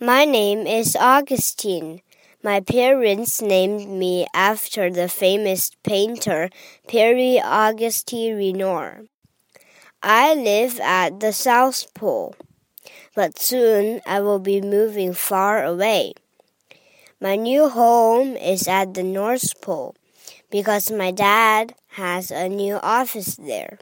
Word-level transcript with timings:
My 0.00 0.26
name 0.26 0.66
is 0.66 0.94
Augustine. 0.94 2.02
My 2.42 2.60
parents 2.60 3.40
named 3.40 3.88
me 3.88 4.26
after 4.34 4.90
the 4.90 5.08
famous 5.08 5.70
painter 5.84 6.50
Pierre 6.86 7.40
Auguste 7.42 8.12
Renoir. 8.12 9.04
I 10.02 10.34
live 10.34 10.78
at 10.80 11.20
the 11.20 11.32
South 11.32 11.94
Pole, 11.94 12.36
but 13.14 13.38
soon 13.38 14.02
I 14.04 14.20
will 14.20 14.38
be 14.38 14.60
moving 14.60 15.14
far 15.14 15.64
away. 15.64 16.12
My 17.18 17.36
new 17.36 17.70
home 17.70 18.36
is 18.36 18.68
at 18.68 18.92
the 18.92 19.02
North 19.02 19.58
Pole 19.62 19.94
because 20.50 20.90
my 20.90 21.10
dad 21.10 21.74
has 21.92 22.30
a 22.30 22.50
new 22.50 22.74
office 22.82 23.36
there. 23.36 23.78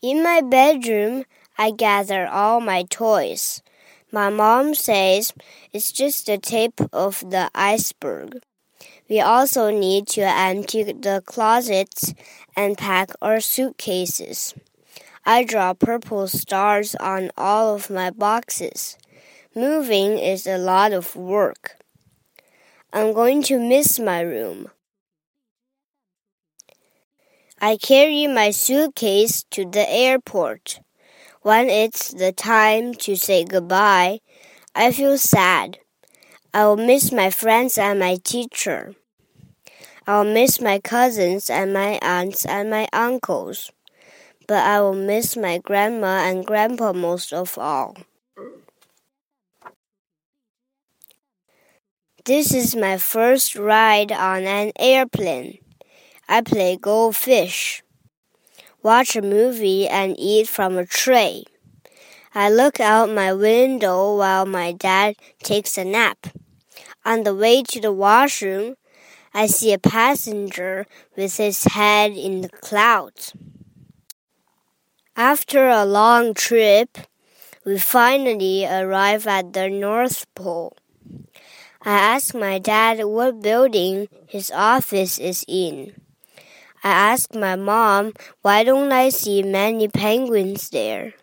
In 0.00 0.22
my 0.22 0.40
bedroom, 0.40 1.26
I 1.62 1.70
gather 1.70 2.26
all 2.26 2.58
my 2.60 2.82
toys. 2.82 3.62
My 4.10 4.30
mom 4.30 4.74
says 4.74 5.32
it's 5.72 5.92
just 5.92 6.26
the 6.26 6.36
tip 6.36 6.80
of 6.92 7.20
the 7.20 7.52
iceberg. 7.54 8.42
We 9.08 9.20
also 9.20 9.70
need 9.70 10.08
to 10.08 10.22
empty 10.22 10.82
the 10.82 11.22
closets 11.24 12.14
and 12.56 12.76
pack 12.76 13.12
our 13.22 13.38
suitcases. 13.38 14.54
I 15.24 15.44
draw 15.44 15.72
purple 15.74 16.26
stars 16.26 16.96
on 16.96 17.30
all 17.36 17.76
of 17.76 17.90
my 17.90 18.10
boxes. 18.10 18.98
Moving 19.54 20.18
is 20.18 20.48
a 20.48 20.58
lot 20.58 20.92
of 20.92 21.14
work. 21.14 21.76
I'm 22.92 23.12
going 23.12 23.40
to 23.44 23.60
miss 23.60 24.00
my 24.00 24.22
room. 24.22 24.66
I 27.60 27.76
carry 27.76 28.26
my 28.26 28.50
suitcase 28.50 29.44
to 29.52 29.64
the 29.64 29.88
airport. 29.88 30.80
When 31.42 31.68
it's 31.68 32.12
the 32.12 32.30
time 32.30 32.94
to 33.02 33.16
say 33.16 33.42
goodbye, 33.42 34.20
I 34.76 34.92
feel 34.92 35.18
sad. 35.18 35.80
I 36.54 36.66
will 36.66 36.76
miss 36.76 37.10
my 37.10 37.30
friends 37.30 37.76
and 37.76 37.98
my 37.98 38.14
teacher. 38.22 38.94
I 40.06 40.18
will 40.18 40.32
miss 40.32 40.60
my 40.60 40.78
cousins 40.78 41.50
and 41.50 41.72
my 41.72 41.98
aunts 42.00 42.46
and 42.46 42.70
my 42.70 42.86
uncles. 42.92 43.72
But 44.46 44.62
I 44.62 44.80
will 44.82 44.94
miss 44.94 45.36
my 45.36 45.58
grandma 45.58 46.22
and 46.30 46.46
grandpa 46.46 46.92
most 46.92 47.32
of 47.32 47.58
all. 47.58 47.96
This 52.24 52.54
is 52.54 52.76
my 52.76 52.98
first 52.98 53.56
ride 53.56 54.12
on 54.12 54.44
an 54.44 54.70
airplane. 54.78 55.58
I 56.28 56.42
play 56.42 56.76
goldfish 56.76 57.82
watch 58.82 59.16
a 59.16 59.22
movie, 59.22 59.88
and 59.88 60.14
eat 60.18 60.48
from 60.48 60.76
a 60.76 60.86
tray. 60.86 61.44
I 62.34 62.50
look 62.50 62.80
out 62.80 63.10
my 63.10 63.32
window 63.32 64.16
while 64.16 64.46
my 64.46 64.72
dad 64.72 65.16
takes 65.42 65.76
a 65.76 65.84
nap. 65.84 66.28
On 67.04 67.24
the 67.24 67.34
way 67.34 67.62
to 67.62 67.80
the 67.80 67.92
washroom, 67.92 68.76
I 69.34 69.46
see 69.46 69.72
a 69.72 69.78
passenger 69.78 70.86
with 71.16 71.36
his 71.36 71.64
head 71.64 72.12
in 72.12 72.42
the 72.42 72.48
clouds. 72.48 73.34
After 75.16 75.68
a 75.68 75.84
long 75.84 76.32
trip, 76.32 76.98
we 77.64 77.78
finally 77.78 78.66
arrive 78.66 79.26
at 79.26 79.52
the 79.52 79.68
North 79.68 80.26
Pole. 80.34 80.76
I 81.82 82.16
ask 82.16 82.34
my 82.34 82.58
dad 82.58 83.04
what 83.04 83.42
building 83.42 84.08
his 84.26 84.50
office 84.50 85.18
is 85.18 85.44
in. 85.48 86.01
I 86.84 86.90
asked 87.12 87.34
my 87.34 87.54
mom, 87.54 88.12
why 88.42 88.64
don't 88.64 88.90
I 88.90 89.10
see 89.10 89.42
many 89.42 89.86
penguins 89.86 90.70
there? 90.70 91.14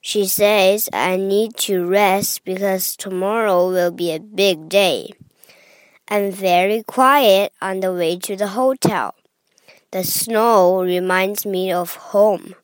She 0.00 0.26
says 0.26 0.88
I 0.92 1.16
need 1.16 1.56
to 1.66 1.84
rest 1.84 2.44
because 2.44 2.94
tomorrow 2.94 3.70
will 3.70 3.90
be 3.90 4.12
a 4.12 4.20
big 4.20 4.68
day. 4.68 5.10
I'm 6.06 6.30
very 6.30 6.82
quiet 6.82 7.52
on 7.60 7.80
the 7.80 7.92
way 7.92 8.18
to 8.18 8.36
the 8.36 8.48
hotel. 8.48 9.14
The 9.90 10.04
snow 10.04 10.82
reminds 10.82 11.46
me 11.46 11.72
of 11.72 11.96
home. 11.96 12.54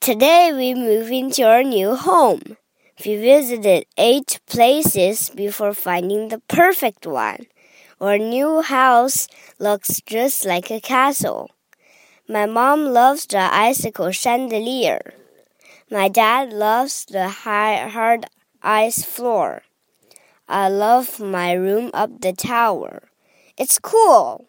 Today 0.00 0.52
we 0.54 0.72
move 0.72 1.10
into 1.10 1.42
our 1.42 1.62
new 1.62 1.96
home. 1.96 2.56
We 3.04 3.16
visited 3.16 3.86
eight 3.98 4.40
places 4.46 5.30
before 5.30 5.74
finding 5.74 6.28
the 6.28 6.40
perfect 6.48 7.06
one. 7.06 7.46
Our 8.00 8.16
new 8.16 8.62
house 8.62 9.28
looks 9.58 10.00
just 10.00 10.46
like 10.46 10.70
a 10.70 10.80
castle. 10.80 11.50
My 12.26 12.46
mom 12.46 12.86
loves 12.86 13.26
the 13.26 13.52
icicle 13.52 14.10
chandelier. 14.10 15.12
My 15.90 16.08
dad 16.08 16.50
loves 16.50 17.04
the 17.04 17.28
high, 17.28 17.76
hard 17.88 18.24
ice 18.62 19.04
floor. 19.04 19.64
I 20.48 20.70
love 20.70 21.20
my 21.20 21.52
room 21.52 21.90
up 21.92 22.22
the 22.22 22.32
tower. 22.32 23.10
It's 23.58 23.78
cool. 23.78 24.46